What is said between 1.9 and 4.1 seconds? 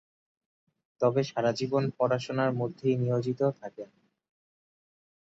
পড়াশোনার মধ্যেই নিয়োজিত থাকেন।